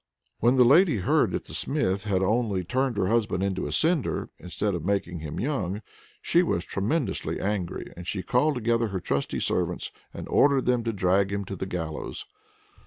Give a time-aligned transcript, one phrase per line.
[0.39, 4.31] When the lady heard that the Smith had only turned her husband into a cinder,
[4.39, 5.83] instead of making him young,
[6.23, 10.91] she was tremendously angry, and she called together her trusty servants, and ordered them to
[10.91, 12.25] drag him to the gallows.